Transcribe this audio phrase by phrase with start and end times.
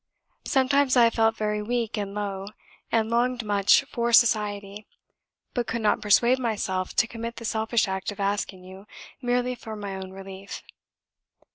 [0.47, 2.47] Sometimes I have felt very weak and low,
[2.91, 4.87] and longed much for society,
[5.53, 8.87] but could not persuade myself to commit the selfish act of asking you
[9.21, 10.63] merely for my own relief.